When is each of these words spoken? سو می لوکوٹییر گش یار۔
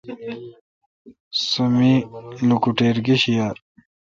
سو 1.47 1.63
می 1.75 1.93
لوکوٹییر 2.47 2.97
گش 3.05 3.21
یار۔ 3.37 3.57